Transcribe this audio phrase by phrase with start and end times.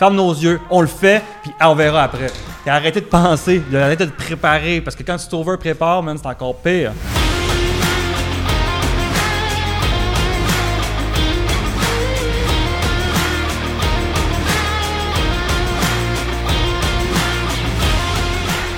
[0.00, 2.30] ferme nos yeux, on le fait, puis on verra après.
[2.64, 6.16] Et arrêtez de penser, de- arrêtez de préparer, parce que quand tu t'over prépares, man,
[6.16, 6.92] c'est encore pire.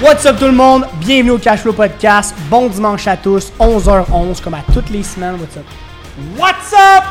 [0.03, 0.87] What's up tout le monde?
[0.99, 2.35] Bienvenue au Cashflow Podcast.
[2.51, 5.37] Bon dimanche à tous, 11h11 comme à toutes les semaines.
[5.39, 5.65] What's up?
[6.37, 7.05] What's up?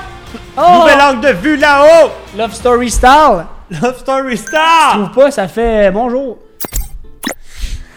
[0.57, 0.79] Oh!
[0.81, 2.11] Nouvel angle de vue là-haut!
[2.37, 3.45] Love Story Style.
[3.71, 4.91] Love Story Star!
[4.93, 6.37] Trouve pas, ça fait bonjour.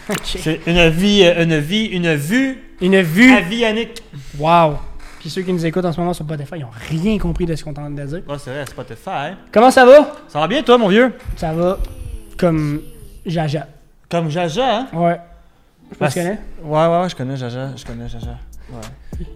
[0.09, 0.17] Ok.
[0.23, 3.33] C'est une vie, euh, une vie, une vue Une vue.
[3.33, 4.03] avianique.
[4.37, 4.77] Wow.
[5.19, 7.55] Puis ceux qui nous écoutent en ce moment sur Spotify, ils ont rien compris de
[7.55, 8.21] ce qu'on est en train de dire.
[8.27, 9.33] Ouais, c'est vrai, Spotify.
[9.51, 10.15] Comment ça va?
[10.27, 11.11] Ça va bien, toi, mon vieux?
[11.35, 11.79] Ça va
[12.37, 12.81] comme
[13.25, 13.65] Jaja.
[14.09, 14.87] Comme Jaja, hein?
[14.93, 15.19] Ouais.
[15.91, 16.39] Je Bah, connais.
[16.63, 18.37] Ouais, ouais, ouais, je connais Jaja, je connais Jaja.
[18.71, 18.81] Ouais.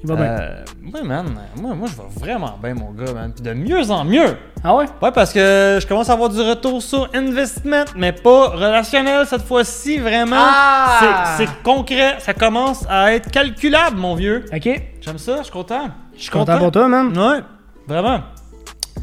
[0.03, 0.25] Il va bien.
[0.25, 1.25] Euh, ouais, man,
[1.55, 3.31] moi, moi, je vais vraiment bien, mon gars, man.
[3.33, 4.35] Puis de mieux en mieux.
[4.63, 4.85] Ah ouais?
[5.01, 9.43] Ouais, parce que je commence à avoir du retour sur investment, mais pas relationnel cette
[9.43, 10.35] fois-ci, vraiment.
[10.37, 11.35] Ah!
[11.37, 14.45] C'est concret, ça commence à être calculable, mon vieux.
[14.54, 14.70] Ok.
[15.01, 15.89] J'aime ça, je suis content.
[16.15, 17.17] Je suis content pour toi, man.
[17.17, 17.39] Ouais,
[17.87, 18.20] vraiment.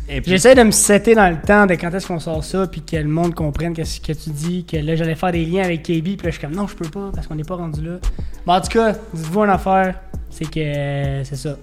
[0.08, 2.66] Et puis, J'essaie de me setter dans le temps de quand est-ce qu'on sort ça,
[2.68, 5.64] puis que le monde comprenne qu'est-ce que tu dis, que là j'allais faire des liens
[5.64, 7.56] avec KB, puis là je suis comme non, je peux pas parce qu'on n'est pas
[7.56, 7.96] rendu là.
[8.46, 9.96] Mais en tout cas, dites-vous une affaire,
[10.30, 11.56] c'est que c'est ça.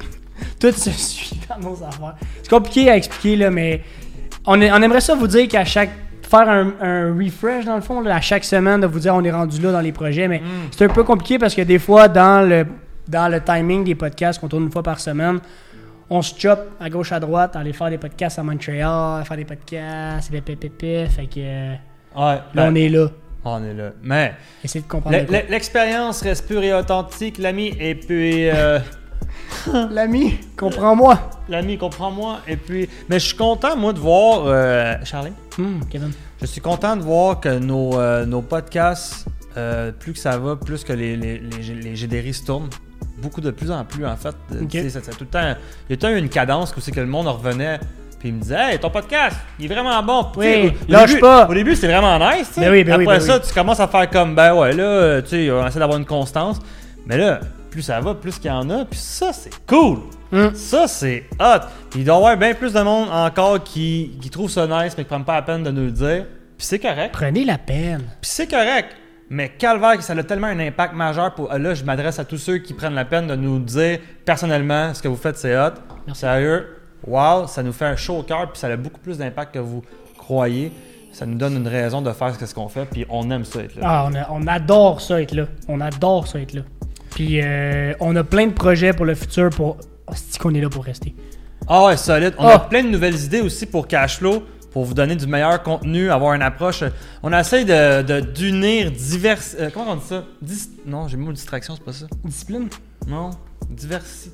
[0.60, 2.14] Tout se suit dans nos affaires.
[2.42, 3.82] C'est compliqué à expliquer là, mais
[4.46, 5.90] on, est- on aimerait ça vous dire qu'à chaque
[6.28, 9.22] faire un, un refresh dans le fond, là, à chaque semaine, de vous dire on
[9.22, 12.08] est rendu là dans les projets, mais c'est un peu compliqué parce que des fois
[12.08, 12.66] dans le
[13.06, 15.38] dans le timing des podcasts qu'on tourne une fois par semaine,
[16.08, 19.44] on se chope à gauche à droite, aller faire des podcasts à Montréal, faire des
[19.44, 23.08] podcasts, et pépépépé, fait que ouais, là on est là.
[23.44, 23.92] On est là.
[24.02, 25.16] Mais Essayez de comprendre.
[25.50, 27.74] l'expérience reste pure et authentique, l'ami.
[27.78, 28.78] Et puis, euh,
[29.90, 31.18] L'ami, comprends-moi.
[31.48, 32.40] l'ami, comprends-moi.
[32.48, 35.32] Et puis, mais je suis content, moi, de voir, euh, Charlie.
[35.58, 36.12] Hum, Kevin.
[36.40, 40.56] Je suis content de voir que nos, euh, nos podcasts, euh, plus que ça va,
[40.56, 42.68] plus que les, les, les, les GDRI se tournent.
[43.18, 44.34] Beaucoup de plus en plus, en fait.
[44.60, 44.68] Ok.
[44.68, 45.60] tu sais, ça- ça a tout le temps, il y a tout
[45.90, 47.78] le temps eu une cadence où c'est que le monde revenait.
[48.24, 50.28] Puis il me disait, hey, ton podcast, il est vraiment bon.
[50.38, 51.46] Oui, tu sais, lâche début- pas.
[51.46, 52.48] Au début, c'est vraiment nice.
[52.48, 52.60] tu sais.
[52.62, 55.20] Ben oui, ben oui, Après ben ça, tu commences à faire comme, ben ouais, là,
[55.20, 56.58] tu sais, on essaie d'avoir une constance.
[57.04, 57.40] Mais là,
[57.70, 58.86] plus ça va, plus qu'il y en a.
[58.86, 59.98] Puis ça, c'est cool.
[60.32, 60.54] Hum.
[60.54, 61.66] Ça, c'est hot.
[61.90, 64.94] Puis il doit y avoir bien plus de monde encore qui, qui trouve ça nice,
[64.96, 66.24] mais qui prennent pas la peine de nous le dire.
[66.56, 67.10] Puis c'est correct.
[67.12, 68.04] Prenez la peine.
[68.22, 68.88] Puis c'est correct.
[69.28, 71.52] Mais calvaire, ça a tellement un impact majeur pour.
[71.52, 75.02] Là, je m'adresse à tous ceux qui prennent la peine de nous dire personnellement ce
[75.02, 75.72] que vous faites, c'est hot.
[76.06, 76.22] Merci.
[76.22, 76.68] Sérieux,
[77.06, 79.58] wow, ça nous fait un chaud au cœur, puis ça a beaucoup plus d'impact que
[79.58, 79.82] vous
[80.18, 80.72] croyez.
[81.12, 83.76] Ça nous donne une raison de faire ce qu'on fait, puis on aime ça être
[83.76, 83.82] là.
[83.84, 85.46] Ah, on, a- on adore ça être là.
[85.68, 86.62] On adore ça être là.
[87.10, 89.76] Puis euh, on a plein de projets pour le futur pour.
[90.08, 91.14] Oh, c'est qu'on est là pour rester?
[91.68, 92.34] Ah ouais, solide.
[92.38, 92.54] On Ah.
[92.54, 94.42] a plein de nouvelles idées aussi pour Cashflow,
[94.72, 96.82] pour vous donner du meilleur contenu, avoir une approche.
[97.22, 99.38] On essaie de, d'unir divers.
[99.60, 100.24] euh, comment on dit ça?
[100.42, 102.06] Dis- Non, j'ai mis une distraction, c'est pas ça.
[102.24, 102.68] Discipline?
[103.06, 103.30] Non.
[103.70, 104.30] Diversi...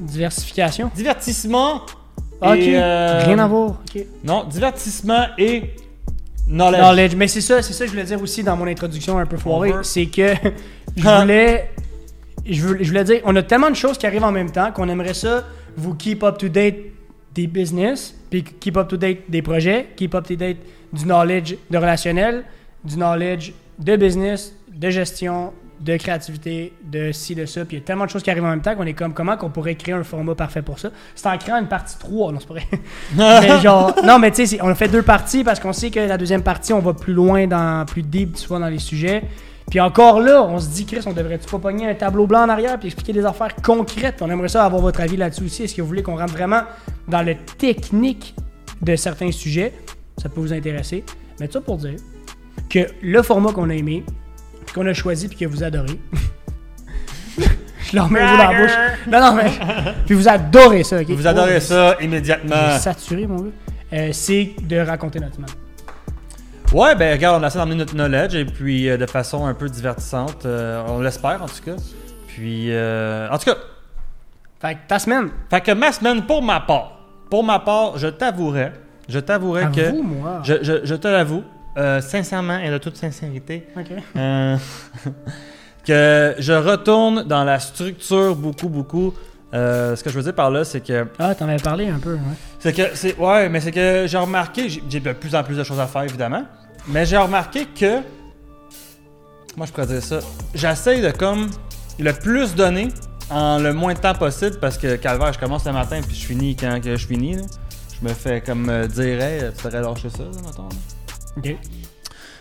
[0.00, 0.90] Diversification?
[0.94, 1.82] Divertissement.
[2.40, 2.58] Ah, ok.
[2.58, 3.70] et, euh, Rien à voir.
[3.70, 4.04] Ok.
[4.24, 5.74] Non, divertissement et
[6.48, 6.80] knowledge.
[6.80, 7.14] Knowledge.
[7.16, 9.36] Mais c'est ça, c'est ça que je voulais dire aussi dans mon introduction un peu
[9.36, 9.72] foirée.
[9.72, 9.84] Over.
[9.84, 10.34] C'est que
[10.96, 11.70] je voulais.
[12.46, 14.72] Je voulais, je voulais dire, on a tellement de choses qui arrivent en même temps
[14.72, 15.44] qu'on aimerait ça
[15.76, 16.76] vous keep up to date
[17.34, 20.58] des business, puis keep up to date des projets, keep up to date
[20.92, 22.44] du knowledge de relationnel,
[22.82, 27.64] du knowledge de business, de gestion, de créativité, de ci, de ça.
[27.64, 29.14] Puis il y a tellement de choses qui arrivent en même temps qu'on est comme
[29.14, 30.90] comment qu'on pourrait créer un format parfait pour ça?
[31.14, 32.66] C'est en créant une partie 3, non, c'est pas vrai.
[33.16, 36.00] mais genre, non, mais tu sais, on a fait deux parties parce qu'on sait que
[36.00, 39.22] la deuxième partie, on va plus loin, dans plus deep, tu vois, dans les sujets.
[39.70, 42.48] Puis encore là, on se dit, Chris, on devrait-tu pas pogner un tableau blanc en
[42.48, 44.20] arrière puis expliquer des affaires concrètes?
[44.20, 45.62] On aimerait ça avoir votre avis là-dessus aussi.
[45.62, 46.62] Est-ce que vous voulez qu'on rentre vraiment
[47.08, 48.34] dans le technique
[48.82, 49.72] de certains sujets?
[50.20, 51.04] Ça peut vous intéresser.
[51.38, 51.96] Mais tout ça pour dire
[52.68, 54.04] que le format qu'on a aimé,
[54.72, 55.98] qu'on a choisi puis que vous adorez,
[57.90, 58.72] je leur mets mot dans la bouche.
[59.10, 59.50] Non, non, mais.
[60.06, 61.10] Puis vous adorez ça, ok?
[61.10, 62.78] Vous adorez Oh, ça immédiatement.
[62.78, 63.50] saturé, mon gars.
[63.92, 65.50] Euh, c'est de raconter notre semaine.
[66.72, 69.68] Ouais, ben regarde, on essaie d'emmener notre knowledge et puis euh, de façon un peu
[69.68, 70.46] divertissante.
[70.46, 71.74] euh, on l'espère en tout cas.
[72.28, 73.56] Puis, euh, en tout cas,
[74.60, 78.06] Fait que ta semaine, fait que ma semaine pour ma part, pour ma part, je
[78.06, 78.70] t'avouerai,
[79.08, 80.40] je t'avouerai que, vous, moi.
[80.44, 81.42] je, je, je te l'avoue,
[81.76, 83.66] euh, sincèrement et de toute sincérité,
[84.16, 84.56] euh,
[85.86, 89.14] que je retourne dans la structure beaucoup, beaucoup.
[89.52, 91.98] Euh, ce que je veux dire par là, c'est que Ah, t'en avais parlé un
[91.98, 92.20] peu, ouais.
[92.60, 95.64] C'est que, c'est, ouais, mais c'est que j'ai remarqué, j'ai, de plus en plus de
[95.64, 96.44] choses à faire, évidemment,
[96.86, 97.96] mais j'ai remarqué que,
[99.56, 100.20] moi je pourrais dire ça,
[100.54, 101.50] j'essaye de comme
[101.98, 102.88] le plus donner
[103.30, 106.26] en le moins de temps possible parce que calvaire, je commence le matin puis je
[106.26, 107.36] finis quand que je finis.
[107.36, 107.42] là.
[108.00, 109.52] je me fais comme euh, tu devrais
[109.82, 110.62] lâcher ça, là, mettons.
[110.64, 110.76] là.
[111.36, 111.56] Ok.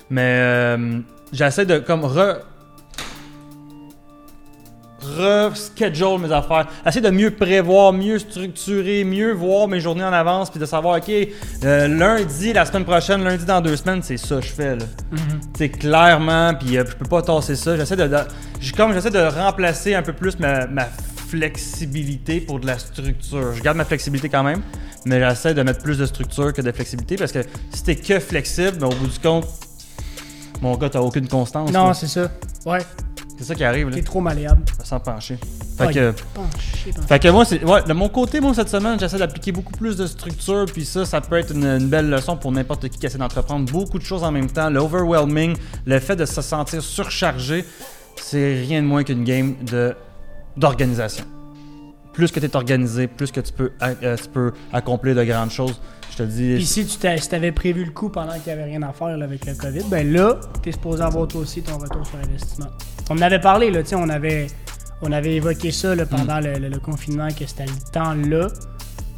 [0.10, 1.00] Mais euh,
[1.32, 2.38] j'essaie de comme re.
[5.02, 6.68] Reschedule mes affaires.
[6.86, 10.98] Essayer de mieux prévoir, mieux structurer, mieux voir mes journées en avance, puis de savoir,
[10.98, 11.10] ok,
[11.64, 14.76] euh, lundi, la semaine prochaine, lundi dans deux semaines, c'est ça que je fais.
[14.76, 14.86] là.
[15.58, 17.78] C'est clairement, puis euh, je peux pas tasser ça.
[17.78, 18.10] J'essaie de,
[18.76, 20.86] comme j'essaie de remplacer un peu plus ma, ma
[21.30, 23.54] flexibilité pour de la structure.
[23.54, 24.62] Je garde ma flexibilité quand même,
[25.06, 27.40] mais j'essaie de mettre plus de structure que de flexibilité parce que
[27.74, 29.46] si t'es que flexible, ben, au bout du compte,
[30.62, 31.72] mon gars, t'as aucune constance.
[31.72, 32.30] Non, c'est ça.
[32.66, 32.80] Ouais,
[33.38, 34.64] c'est ça qui arrive là, t'es trop malléable.
[34.84, 35.38] sans pencher.
[35.78, 35.94] Fait Ouais.
[35.94, 37.08] que, Penché, penché.
[37.08, 39.96] fait que moi, c'est, ouais, de mon côté, moi, cette semaine, j'essaie d'appliquer beaucoup plus
[39.96, 43.06] de structure, puis ça, ça peut être une, une belle leçon pour n'importe qui qui
[43.06, 44.70] essaie d'entreprendre beaucoup de choses en même temps.
[44.70, 45.56] L'overwhelming,
[45.86, 47.64] le fait de se sentir surchargé,
[48.18, 49.96] c'est rien de moins qu'une game de,
[50.58, 51.24] d'organisation.
[52.14, 55.24] Plus que tu es organisé, plus que tu peux, a- euh, tu peux accomplir de
[55.24, 55.80] grandes choses.
[56.12, 56.56] Je te dis.
[56.56, 59.16] Puis si tu si t'avais prévu le coup pendant qu'il n'y avait rien à faire
[59.18, 62.68] là, avec le COVID, ben là, t'es supposé avoir toi aussi ton retour sur investissement.
[63.10, 64.48] On en avait parlé, là, tu sais, on avait,
[65.02, 68.48] on avait évoqué ça là, pendant le, le- le confinement, que c'était le temps là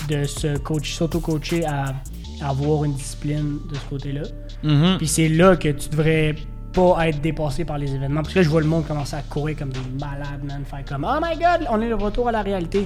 [0.10, 1.94] de se coach, s'auto-coacher à,
[2.42, 4.24] à avoir une discipline de ce côté-là.
[4.64, 4.98] Mhm.
[4.98, 6.36] Puis c'est là que tu devrais
[6.74, 8.22] pas être dépassé par les événements.
[8.22, 10.64] Parce que là, je vois le monde commencer à courir comme des malades, man.
[10.66, 12.86] Faire comme Oh my god, on est le retour à la réalité.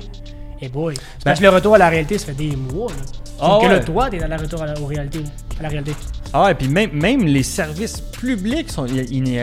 [0.61, 0.95] Et boy.
[0.95, 2.95] C'est parce que le retour à la réalité, ça fait des mois, là.
[3.37, 3.83] Sauf que là, ouais.
[3.83, 5.23] toi, t'es dans le retour à la, aux réalités,
[5.59, 5.93] à la réalité.
[6.31, 9.37] Ah, et puis même, même les services publics, sont, ils, n'y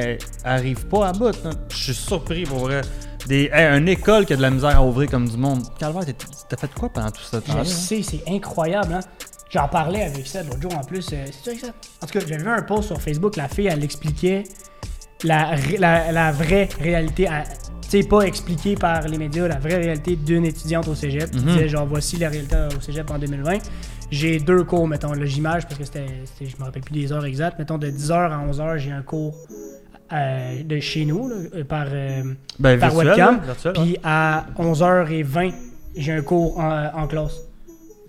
[0.44, 1.36] arrivent pas à bout.
[1.44, 1.50] hein.
[1.68, 2.80] Je suis surpris pour vrai.
[3.26, 5.62] Des, hey, une école qui a de la misère à ouvrir comme du monde.
[5.78, 6.02] Calvaire,
[6.48, 7.62] t'as fait quoi pendant tout ce temps-là?
[7.64, 9.00] Je sais, c'est incroyable, hein.
[9.52, 11.06] J'en parlais avec ça l'autre jour en plus.
[11.12, 11.72] euh, C'est ça, ça?
[12.02, 14.44] En tout cas, j'avais vu un post sur Facebook, la fille, elle expliquait
[15.24, 17.28] la, la, la vraie réalité,
[17.82, 21.30] tu sais, pas expliquée par les médias, la vraie réalité d'une étudiante au cégep.
[21.30, 21.44] qui Mhm.
[21.44, 23.58] disait, genre, voici la réalité au cégep en 2020.
[24.10, 26.06] J'ai deux cours, mettons, là, j'image, parce que c'était,
[26.40, 29.34] je me rappelle plus des heures exactes, mettons, de 10h à 11h, j'ai un cours
[30.12, 32.22] euh, de chez nous, là, euh, par, euh,
[32.58, 33.40] Ben, par virtuel, webcam.
[33.74, 35.52] Puis à 11h20,
[35.96, 37.36] j'ai un cours en, en classe.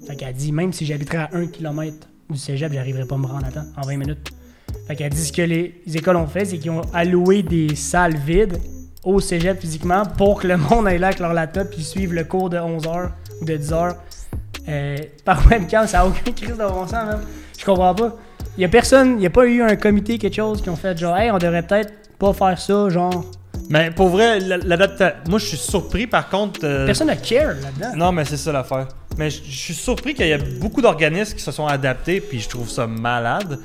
[0.07, 3.25] Fait qu'elle dit, même si j'habiterais à 1 km du cégep, j'arriverais pas à me
[3.25, 4.31] rendre à temps en 20 minutes.
[4.87, 8.17] Fait qu'elle dit ce que les écoles ont fait, c'est qu'ils ont alloué des salles
[8.17, 8.57] vides
[9.03, 12.23] au cégep physiquement pour que le monde aille là avec leur laptop puis suivre le
[12.23, 13.09] cours de 11h
[13.41, 13.95] ou de 10h
[14.67, 15.87] euh, par webcam.
[15.87, 17.21] Ça n'a aucun crise de bon sens, même.
[17.57, 18.17] Je comprends pas.
[18.57, 20.75] Il y a personne, il n'y a pas eu un comité, quelque chose qui ont
[20.75, 23.25] fait genre, hey, on devrait peut-être pas faire ça, genre.
[23.69, 26.59] Mais pour vrai, la- l'adapta- moi je suis surpris par contre.
[26.63, 27.95] euh, Personne ne care là-dedans.
[27.95, 28.87] Non, mais c'est ça l'affaire.
[29.17, 32.49] Mais je suis surpris qu'il y a beaucoup d'organismes qui se sont adaptés, puis je
[32.49, 33.59] trouve ça malade.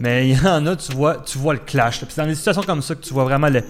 [0.00, 1.98] Mais il y en a, tu vois, tu vois le clash.
[2.00, 3.62] Puis c'est dans des situations comme ça que tu vois vraiment le.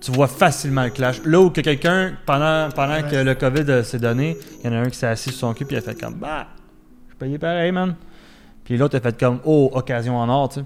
[0.00, 1.20] Tu vois facilement le clash.
[1.24, 3.08] Là où que quelqu'un, pendant, pendant Ouais.
[3.08, 5.38] que le COVID euh, s'est donné, il y en a un qui s'est assis sur
[5.38, 6.48] son cul, puis il a fait comme Bah,
[7.10, 7.94] je payais pareil, man.
[8.64, 10.60] Puis l'autre a fait comme Oh, occasion en or, tu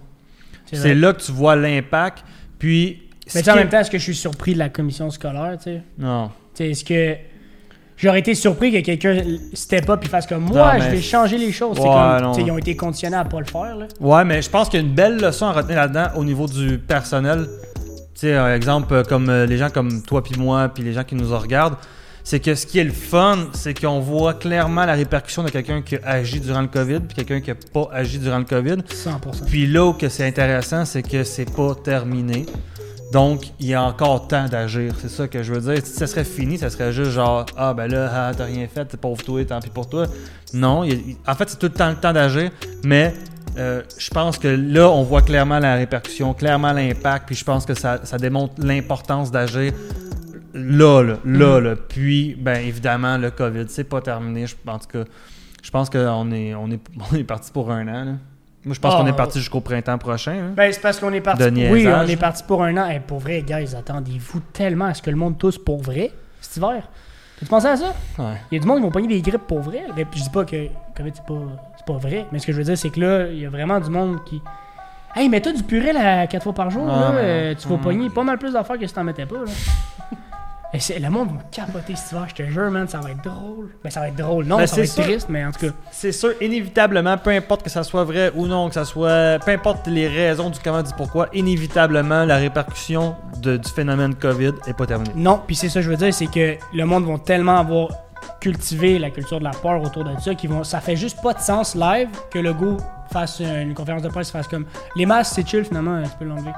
[0.67, 0.77] sais.
[0.77, 2.25] C'est là que tu vois l'impact.
[2.59, 3.03] Puis.
[3.35, 5.65] Mais sais, en même temps, est-ce que je suis surpris de la commission scolaire, tu
[5.65, 5.83] sais?
[5.99, 6.29] Non.
[6.55, 7.17] Tu sais, est-ce que
[7.97, 9.21] j'aurais été surpris que quelqu'un
[9.53, 11.77] step up et fasse comme moi, Non, je mais- vais changer les choses.
[11.77, 13.87] C'est Ouais, comme, ils ont été conditionnés à pas le faire, là.
[14.01, 16.47] Ouais, mais je pense qu'il y a une belle leçon à retenir là-dedans au niveau
[16.47, 17.47] du personnel.
[18.15, 20.93] Tu sais, par exemple, euh, comme euh, les gens comme toi puis moi, puis les
[20.95, 21.77] gens qui nous regardent,
[22.25, 25.83] c'est que ce qui est le fun, c'est qu'on voit clairement la répercussion de quelqu'un
[25.83, 28.79] qui a agi durant le COVID, puis quelqu'un qui a pas agi durant le COVID.
[28.89, 29.45] 100%.
[29.47, 32.47] Puis là où que c'est intéressant, c'est que c'est pas terminé.
[33.13, 34.93] Donc, il y a encore temps d'agir.
[35.01, 35.85] C'est ça que je veux dire.
[35.87, 38.85] Si ça serait fini, ça serait juste genre Ah, ben là, ah, t'as rien fait,
[38.85, 40.07] t'es pauvre toi, tant pis pour toi.
[40.53, 42.51] Non, il en fait, c'est tout le temps le temps d'agir,
[42.85, 43.15] mais
[43.59, 47.65] euh, je pense que là, on voit clairement la répercussion, clairement l'impact, puis je pense
[47.65, 49.73] que ça, ça démontre l'importance d'agir
[50.55, 51.77] là, là, là, là.
[51.77, 54.47] Puis, ben évidemment, le COVID, c'est pas terminé.
[54.47, 55.05] Je- En tout cas,
[55.63, 56.81] je pense qu'on est, on est,
[57.13, 58.05] on est parti pour un an.
[58.05, 58.13] là.
[58.67, 60.33] Moi, je pense Ah, qu'on est parti jusqu'au printemps prochain.
[60.33, 60.53] hein.
[60.57, 61.43] Ben, c'est parce qu'on est parti.
[61.45, 62.89] De pour- oui, on est parti pour un an.
[62.91, 66.57] Et pour vrai, guys, attendez-vous tellement à ce que le monde tousse pour vrai cet
[66.57, 66.83] hiver.
[67.39, 67.95] Tu pensé à ça?
[68.19, 68.41] Ouais.
[68.51, 69.85] Il y a du monde qui vont pogner des grippes pour vrai.
[69.97, 71.35] Mais je dis pas que COVID, c'est pas,
[71.77, 72.27] c'est pas vrai.
[72.33, 74.19] Mais ce que je veux dire, c'est que là, il y a vraiment du monde
[74.25, 74.43] qui.
[75.15, 77.81] Hey, mets-toi du purée à 4 fois par jour, Ah, là, euh, tu vas Mm.
[77.81, 79.37] pogner pas mal plus d'affaires que si t'en mettais pas.
[79.37, 79.45] Là.
[80.73, 83.23] Et c'est- le monde va capoter cet hiver, je te jure, man, ça va être
[83.23, 83.71] drôle.
[83.83, 84.45] Ben, ça va être drôle.
[84.45, 85.03] Non, Ben, ça va être c'est ça.
[85.05, 85.73] triste, mais en tout cas.
[85.93, 89.39] C'est sûr, inévitablement, peu importe que ça soit vrai ou non, que ça soit.
[89.45, 94.53] Peu importe les raisons du comment, du pourquoi, inévitablement, la répercussion de- du phénomène COVID
[94.67, 95.13] est pas terminée.
[95.15, 97.89] Non, puis c'est ça que je veux dire, c'est que le monde va tellement avoir
[98.41, 100.63] cultivé la culture de la peur autour de ça qu'ils vont.
[100.65, 102.77] Ça fait juste pas de sens live que le go
[103.13, 106.51] fasse une conférence de presse fasse comme les masques c'est chill finalement, tu peux l'enlever.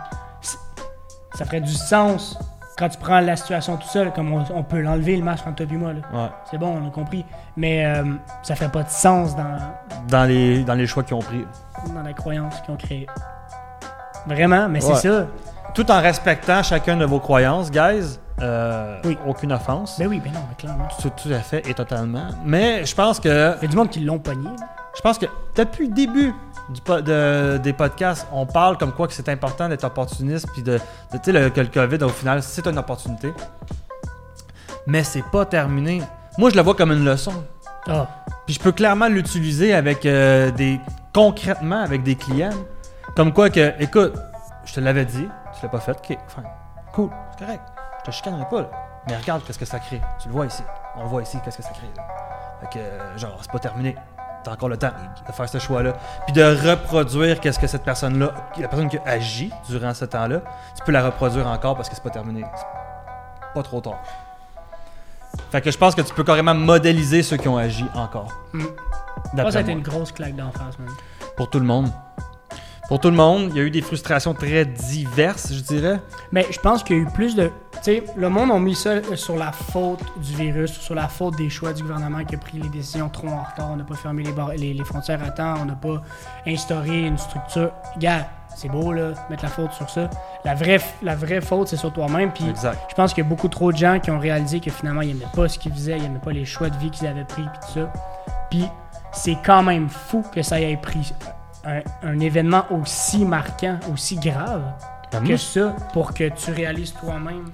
[1.35, 2.37] Ça ferait du sens
[2.79, 5.65] quand tu prends la situation tout seul, comme on, on peut l'enlever le masque entre
[5.65, 5.91] toi et moi.
[5.91, 6.29] Ouais.
[6.51, 7.25] c'est bon, on a compris.
[7.57, 8.05] Mais euh,
[8.43, 9.57] ça fait pas de sens dans,
[10.09, 11.45] Dans les, dans les choix qu'ils ont pris.
[11.95, 13.07] dans la croyance qu'ils ont créée.
[14.27, 14.95] Vraiment, mais Ouais.
[14.95, 15.27] c'est ça.
[15.75, 18.19] Tout en respectant chacun de vos croyances, guys.
[18.41, 19.19] Euh, Oui.
[19.27, 19.99] Aucune offense.
[19.99, 20.87] Ben oui, ben non, mais clairement.
[21.01, 22.29] Tout, tout à fait et totalement.
[22.45, 24.45] Mais je pense que Il y a du monde qui l'ont pogné.
[24.49, 24.67] là.
[24.99, 26.35] Je pense que depuis le début
[26.71, 30.63] du po- de- des podcasts, on parle comme quoi que c'est important d'être opportuniste puis
[30.63, 30.79] de, de
[31.13, 33.33] tu sais le, que le Covid au final c'est une opportunité.
[34.87, 36.03] Mais c'est pas terminé.
[36.37, 37.33] Moi je le vois comme une leçon.
[37.89, 38.07] Ah,
[38.45, 40.81] Puis je peux clairement l'utiliser avec euh, des
[41.15, 42.51] concrètement avec des clients.
[43.17, 44.15] Comme quoi que écoute,
[44.65, 46.45] je te l'avais dit, tu l'as pas fait, ok, fine.
[46.93, 47.63] Cool, c'est correct.
[48.01, 48.71] Je te chicanerai pas là.
[49.07, 50.01] Mais regarde qu'est-ce que ça crée.
[50.21, 50.63] Tu le vois ici.
[50.97, 51.89] On le voit ici qu'est-ce que ça crée.
[51.97, 52.03] Là.
[52.61, 53.97] Fait que euh, genre c'est pas terminé.
[54.49, 54.93] T'as encore le temps
[55.27, 55.93] de faire ce choix-là.
[56.25, 60.41] Puis de reproduire qu'est-ce que cette personne-là, la personne qui a agi durant ce temps-là,
[60.75, 62.47] tu peux la reproduire encore parce que c'est pas terminé.
[62.57, 64.01] C'est pas trop tard.
[65.53, 68.33] Fait que je pense que tu peux carrément modéliser ceux qui ont agi encore.
[68.55, 68.61] Mm.
[68.61, 70.89] Je pense D'après que ça a été une grosse claque d'en face, man.
[71.37, 71.91] Pour tout le monde.
[72.89, 76.01] Pour tout le monde, il y a eu des frustrations très diverses, je dirais.
[76.33, 77.51] Mais je pense qu'il y a eu plus de.
[77.83, 81.37] Sais, le monde a mis ça euh, sur la faute du virus, sur la faute
[81.37, 83.71] des choix du gouvernement qui a pris les décisions trop en retard.
[83.73, 86.03] On n'a pas fermé les, bar- les, les frontières à temps, on n'a pas
[86.47, 87.71] instauré une structure.
[87.99, 90.11] Gars, c'est beau, là, mettre la faute sur ça.
[90.45, 92.33] La vraie, la vraie faute, c'est sur toi-même.
[92.33, 92.45] Puis
[92.91, 95.09] je pense qu'il y a beaucoup trop de gens qui ont réalisé que finalement, ils
[95.17, 97.43] n'aimaient pas ce qu'ils faisaient, ils n'aimaient pas les choix de vie qu'ils avaient pris,
[97.45, 97.93] puis tout ça.
[98.51, 98.65] Puis
[99.13, 101.15] c'est quand même fou que ça ait pris
[101.65, 104.63] un, un événement aussi marquant, aussi grave
[105.21, 107.45] que ça pour que tu réalises toi-même.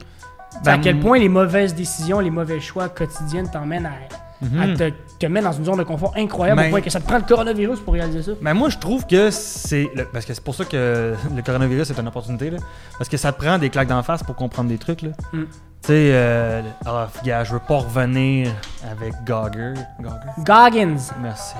[0.62, 4.76] Ben, à quel point les mauvaises décisions, les mauvais choix quotidiens t'emmènent à, à Mhm.
[4.76, 7.06] te, te mettre dans une zone de confort incroyable Ben- au point que ça te
[7.06, 8.32] prend le coronavirus pour réaliser ça.
[8.42, 9.88] Mais moi, je trouve que c'est.
[9.94, 12.50] le- Parce que c'est pour ça que le coronavirus est une opportunité.
[12.50, 12.58] Là.
[12.98, 15.02] Parce que ça te prend des claques d'en face pour comprendre des trucs.
[15.02, 15.10] Là.
[15.32, 15.42] Mm.
[15.42, 15.48] Tu
[15.88, 18.50] sais, euh, ah, gars, je veux pas revenir
[18.90, 19.74] avec Gogger.
[20.00, 20.16] Gogger?
[20.38, 20.96] Goggins.
[21.22, 21.54] Merci.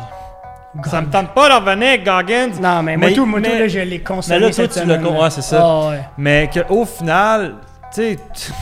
[0.75, 0.91] Goggins.
[0.91, 2.51] Ça me tente pas de revenir avec Goggins.
[2.61, 4.55] Non, mais moi, Mais- tout, moi, tout, mais- là, je l'ai mais consommé là, toi,
[4.55, 4.99] cette tu là.
[4.99, 5.61] ouais, c'est ça.
[5.63, 6.01] Ah, ouais.
[6.19, 7.55] Mais qu'au final,
[7.95, 8.53] tu sais, tu-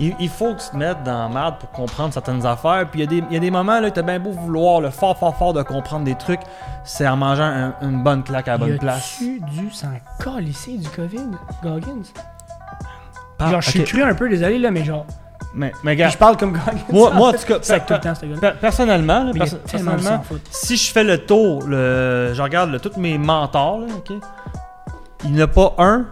[0.00, 2.86] il, il faut que tu te mettes dans la merde pour comprendre certaines affaires.
[2.90, 4.80] Puis il y, a des- il y a des moments là, t'as bien beau vouloir
[4.80, 6.40] le fort, fort, fort de comprendre des trucs.
[6.84, 9.20] C'est en mangeant un- une bonne claque à la bonne place.
[9.20, 9.88] Y a-tu dû s'en
[10.22, 11.28] calisser du COVID,
[11.62, 12.02] Goggins?
[13.40, 13.86] Genre, je suis ok.
[13.86, 15.04] cru un peu, désolé, là, mais genre,
[15.54, 16.78] Mais, mais puis gars, je parle comme Goggins.
[16.90, 18.40] moi, moi, en tout cas, tout le temps, ce gars-là.
[18.52, 20.50] per- personnellement, là, Mais il y a perso- tellement de personnellement s'en foutre.
[20.50, 24.12] si je fais le tour, le, je regarde le- tous mes mentors, là, ok,
[25.24, 26.04] il n'y en a pas un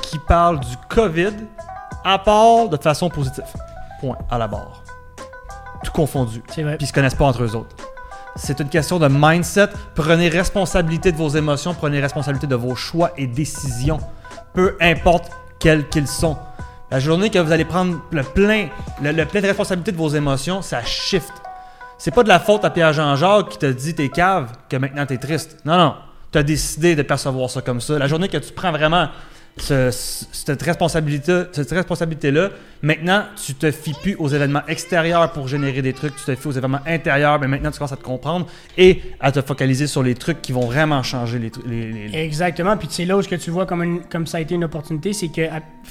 [0.00, 1.32] qui parle du COVID
[2.04, 3.44] à part de façon positive.
[4.00, 4.82] Point, à la barre.
[5.84, 6.40] Tout confondu.
[6.40, 7.74] Puis ils se connaissent pas entre eux autres.
[8.36, 9.68] C'est une question de mindset.
[9.94, 13.98] Prenez responsabilité de vos émotions, prenez responsabilité de vos choix et décisions,
[14.54, 16.36] peu importe quels qu'ils sont.
[16.90, 18.68] La journée que vous allez prendre le plein,
[19.02, 21.32] le, le plein de responsabilité de vos émotions, ça shift.
[21.98, 25.18] C'est pas de la faute à Pierre-Jean-Jacques qui te dit t'es cave que maintenant t'es
[25.18, 25.58] triste.
[25.64, 25.94] Non, non.
[26.32, 27.98] Tu as décidé de percevoir ça comme ça.
[27.98, 29.08] La journée que tu prends vraiment
[29.58, 32.48] ce- ce- cette responsabilité, cette responsabilité-là,
[32.80, 36.48] maintenant, tu te fies plus aux événements extérieurs pour générer des trucs, tu te fies
[36.48, 38.46] aux événements intérieurs, mais maintenant, tu commences à te comprendre
[38.78, 41.52] et à te focaliser sur les trucs qui vont vraiment changer les.
[41.66, 42.76] Les, Exactement.
[42.76, 44.64] Puis c'est là où ce que tu vois comme, une- comme ça a été une
[44.64, 45.42] opportunité, c'est que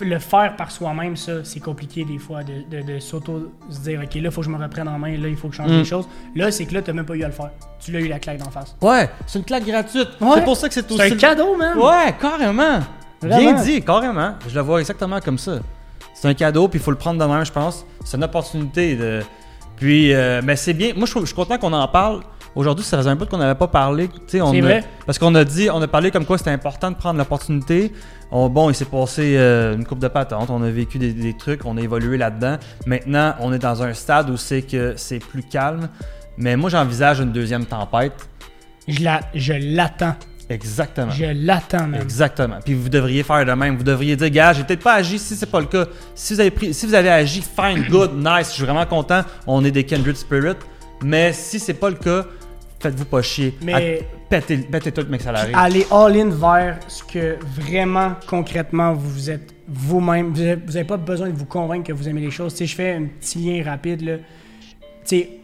[0.02, 4.02] le faire par soi-même, ça, c'est compliqué des fois de, de, de s'auto se dire,
[4.04, 5.62] OK, là, il faut que je me reprenne en main, là, il faut que je
[5.62, 5.78] change Mm.
[5.78, 6.08] les choses.
[6.36, 7.52] Là, c'est que là, t'as même pas eu à le faire.
[7.80, 8.76] Tu l'as eu la claque d'en face.
[8.82, 10.10] Ouais, c'est une claque gratuite.
[10.20, 10.30] Ouais.
[10.36, 10.98] C'est pour ça que c'est aussi.
[11.00, 11.78] C'est un cadeau, man.
[11.78, 12.80] Ouais, carrément.
[13.24, 14.34] Bien dit, carrément.
[14.48, 15.60] Je le vois exactement comme ça.
[16.14, 17.86] C'est un cadeau, puis il faut le prendre de même, je pense.
[18.04, 19.22] C'est une opportunité de.
[19.76, 20.94] Puis, euh, mais c'est bien.
[20.96, 22.22] Moi, je, suis content qu'on en parle.
[22.54, 24.10] Aujourd'hui, ça faisait un peu qu'on n'avait pas parlé.
[24.14, 24.84] On C'est a- vrai.
[25.06, 27.94] Parce qu'on a dit, on a parlé comme quoi c'était important de prendre l'opportunité.
[28.30, 30.50] On- bon, il s'est passé euh, une coupe de patente.
[30.50, 32.58] On a vécu des, des trucs, on a évolué là-dedans.
[32.86, 35.88] Maintenant, on est dans un stade où c'est que c'est plus calme.
[36.38, 38.28] Mais moi, j'envisage une deuxième tempête.
[38.88, 40.16] Je la- je l'attends.
[40.52, 41.12] Exactement.
[41.12, 42.02] Je l'attends, man.
[42.02, 42.58] Exactement.
[42.64, 43.78] Puis vous devriez faire de même.
[43.78, 45.86] Vous devriez dire, gars, j'ai peut-être pas agi si c'est pas le cas.
[46.16, 49.22] Si vous avez pris, si vous avez agi, fine, good, nice, je suis vraiment content.
[49.48, 50.56] On est des kindred spirit.
[51.04, 52.26] Mais si c'est pas le cas,
[52.80, 53.58] faites-vous pas chier.
[53.64, 55.54] Mais- Pétez, pétez tout, mec, ça l'arrive.
[55.58, 60.32] Allez all-in vers ce que vraiment, concrètement, vous êtes vous-même.
[60.34, 62.56] Vous n'avez pas besoin de vous convaincre que vous aimez les choses.
[62.56, 64.14] Sais, je fais un petit lien rapide, là.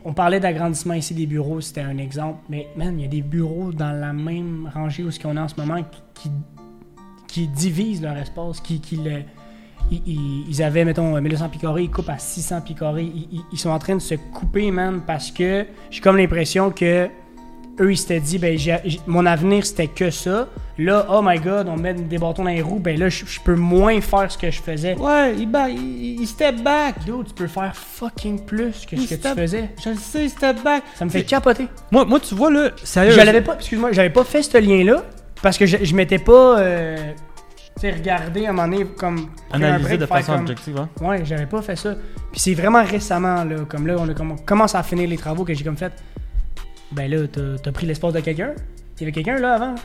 [0.05, 2.39] On parlait d'agrandissement ici des bureaux, c'était un exemple.
[2.49, 5.39] Mais, man, il y a des bureaux dans la même rangée où ce qu'on est
[5.39, 5.83] en ce moment
[7.27, 8.81] qui, divisent leur espace, qui.
[9.91, 13.03] Ils, avaient, mettons, 1200 pieds carrés, ils coupent à 600 pieds carrés.
[13.03, 16.71] Ils, ils- ils sont en train de se couper, man, parce que j'ai comme l'impression
[16.71, 17.07] que
[17.79, 20.47] eux, ils s'étaient dit, ben, j'ai- j'ai- mon avenir, c'était que ça.
[20.79, 23.39] Là, oh my god, on met des bâtons dans les roues, ben là, je je
[23.39, 24.95] peux moins faire ce que je faisais.
[24.95, 27.03] Ouais, il, ba- il, il step back.
[27.05, 29.69] Dude, tu peux faire fucking plus que Il ce que tu faisais.
[29.83, 30.83] Je le sais, il step back.
[30.95, 31.67] Ça me fait capoter.
[31.91, 33.11] Moi, moi, tu vois, là, sérieux.
[33.11, 35.03] Je l'avais pas, excuse-moi, j'avais pas fait ce lien-là
[35.41, 37.11] parce que je, je m'étais pas, euh,
[37.75, 39.29] tu sais, regardé à un moment donné comme.
[39.51, 40.89] break, de façon comme- objective, hein.
[41.01, 41.95] Ouais, j'avais pas fait ça.
[42.31, 45.17] Puis c'est vraiment récemment, là, comme là, on, a, comme, on commence à finir les
[45.17, 45.91] travaux que j'ai comme fait.
[46.91, 47.27] Ben là,
[47.61, 48.53] t'as pris l'espace de quelqu'un.
[48.97, 49.75] Il y avait quelqu'un là avant,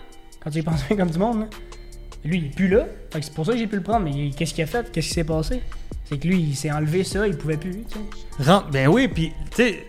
[0.43, 1.47] quand tu y pensais comme du monde.
[2.25, 2.87] Lui, il est plus là.
[3.13, 4.05] C'est pour ça que j'ai pu le prendre.
[4.05, 4.91] Mais qu'est-ce qu'il a fait?
[4.93, 5.61] Qu'est-ce qui s'est passé?
[6.05, 7.83] C'est que lui, il s'est enlevé ça, il pouvait plus.
[7.91, 7.99] tu
[8.39, 8.45] sais.
[8.51, 9.85] Rentre- Ben oui, puis tu sais,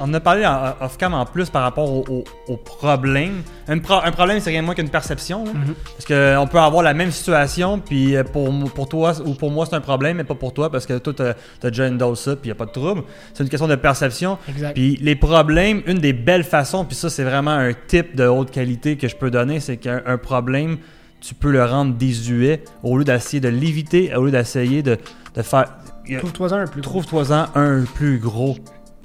[0.00, 3.42] on a parlé en off-cam en plus par rapport au, au- au problème.
[3.68, 5.44] Un, pro- un problème, c'est rien de moins qu'une perception.
[5.44, 5.52] là.
[5.54, 5.74] Mhm.
[5.96, 9.66] Parce qu'on peut avoir la même situation, puis euh, pour, pour toi ou pour moi,
[9.66, 11.30] c'est un problème, mais pas pour toi, parce que toi, t'as
[11.66, 13.02] as déjà une dose ça, puis y a pas de trouble.
[13.34, 14.38] C'est une question de perception.
[14.48, 14.74] Exact.
[14.74, 18.50] Puis les problèmes, une des belles façons, puis ça, c'est vraiment un type de haute
[18.50, 20.76] qualité que je peux donner, c'est qu'un un problème,
[21.20, 24.98] tu peux le rendre désuet au lieu d'essayer de l'éviter, au lieu d'essayer de,
[25.34, 25.64] de faire.
[26.06, 27.00] y a- Trouve-toi un plus gros.
[27.02, 28.56] Trouve-toi-en un plus gros.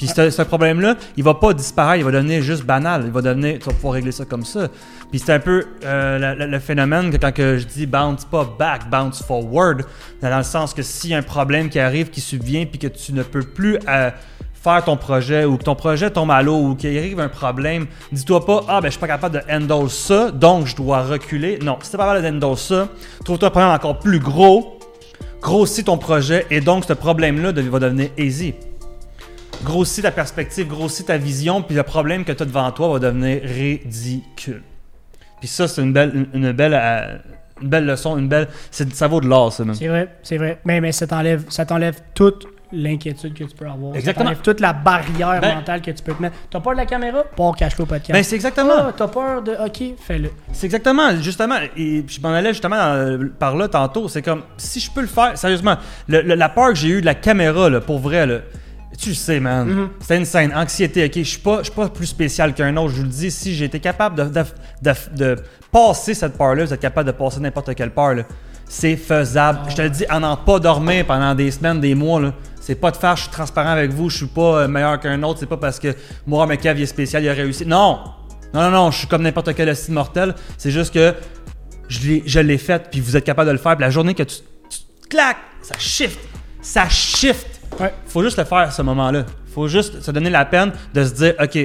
[0.01, 3.03] Puis ce, problème-là, il va pas disparaître, il va devenir juste banal.
[3.05, 4.67] Il va devenir, tu vas pouvoir régler ça comme ça.
[5.11, 8.89] Puis c'est un peu euh, le, phénomène que quand que je dis bounce pas back,
[8.89, 9.83] bounce forward,
[10.19, 12.87] dans le sens que s'il y a un problème qui arrive, qui subvient, puis que
[12.87, 14.09] tu ne peux plus euh,
[14.55, 17.85] faire ton projet ou que ton projet tombe à l'eau ou qu'il arrive un problème,
[18.11, 21.59] dis-toi pas ah ben je suis pas capable de handle ça, donc je dois reculer.
[21.61, 22.87] Non, si t'es pas capable de handle ça,
[23.23, 24.79] trouve-toi un problème encore plus gros,
[25.43, 28.55] grossis ton projet et donc ce problème-là va devenir easy.
[29.63, 32.99] Grossis ta perspective, grossis ta vision, puis le problème que tu as devant toi va
[32.99, 34.61] devenir ridicule.
[35.39, 37.17] Puis ça, c'est une belle, une, une belle, euh,
[37.61, 38.47] une belle leçon, une belle.
[38.71, 39.75] c'est- Ça vaut de l'or, ça, même.
[39.75, 40.59] C'est vrai, c'est vrai.
[40.65, 43.95] Mais, mais ça t'enlève, ça t'enlève toute l'inquiétude que tu peux avoir.
[43.95, 44.23] Exactement.
[44.29, 46.35] Ça t'enlève toute la barrière Ben- mentale que tu peux te mettre.
[46.49, 47.23] T'as peur de la caméra?
[47.35, 48.13] Pas cache le podcast.
[48.13, 48.73] Ben, c'est exactement.
[48.77, 49.51] Ah, t'as peur de.
[49.65, 50.29] Ok, fais-le.
[50.53, 54.79] C'est exactement, justement, et je m'en allais justement dans- par là tantôt, c'est comme, si
[54.79, 55.75] je peux le faire, sérieusement,
[56.07, 58.39] le- le- la peur que j'ai eue de la caméra, là, pour vrai, là,
[59.01, 59.89] tu le sais, man, Mhm.
[59.99, 62.89] c'était une scène, anxiété, ok, je suis pas, je suis pas plus spécial qu'un autre,
[62.91, 64.43] je vous le dis, si j'ai été capable de, de,
[64.81, 65.35] de- de
[65.71, 68.23] passer cette peur-là, vous êtes capable de passer n'importe quelle là.
[68.67, 72.21] c'est faisable, je te le dis, en n'en pas dormir pendant des semaines, des mois,
[72.21, 74.99] là, c'est pas de faire, je suis transparent avec vous, je suis pas euh, meilleur
[74.99, 75.93] qu'un autre, c'est pas parce que
[76.25, 77.99] moi, ma cave il est spécial, il a réussi, non!
[78.53, 80.35] Non, non, non, je suis comme n'importe quel style mortel.
[80.57, 81.13] C'est juste que
[81.87, 83.77] je l'ai, je l'ai fait, puis vous êtes capable de le faire.
[83.77, 84.35] Puis la journée que tu,
[84.69, 86.19] tu claques, ça shift.
[86.61, 87.60] Ça shift.
[87.81, 87.93] Ouais.
[88.05, 89.23] Faut juste le faire à ce moment-là.
[89.53, 91.55] Faut juste se donner la peine de se dire, OK,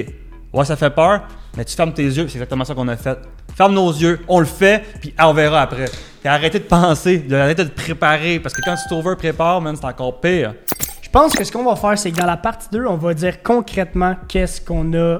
[0.53, 1.21] ouais, ça fait peur,
[1.55, 2.27] mais tu fermes tes yeux.
[2.27, 3.17] C'est exactement ça qu'on a fait.
[3.55, 5.85] Ferme nos yeux, on le fait, puis on verra après.
[5.85, 9.61] Puis arrêtez de penser, de arrêter de te préparer, parce que quand tu t'over prépares,
[9.61, 10.53] man, c'est encore pire.
[11.01, 13.13] Je pense que ce qu'on va faire, c'est que dans la partie 2, on va
[13.13, 15.19] dire concrètement qu'est-ce qu'on a.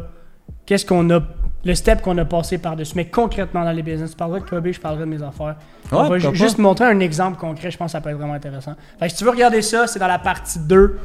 [0.66, 1.22] Qu'est-ce qu'on a.
[1.66, 2.94] Le step qu'on a passé par-dessus.
[2.96, 4.12] Mais concrètement dans les business.
[4.12, 5.56] Tu parleras de Kobe, je parlerai de mes affaires.
[5.92, 7.72] on va ju- juste montrer un exemple concret.
[7.72, 8.74] Je pense que ça peut être vraiment intéressant.
[9.00, 10.98] Fait que si tu veux regarder ça, c'est dans la partie 2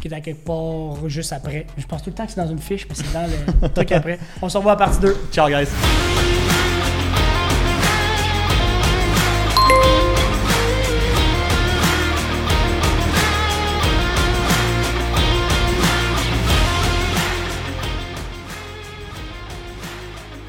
[0.00, 1.66] qui est à quelque part juste après.
[1.78, 3.26] Je pense tout le temps que c'est dans une fiche, mais c'est dans
[3.62, 4.18] le truc après.
[4.42, 5.16] On se revoit à la partie 2.
[5.32, 5.68] Ciao, guys.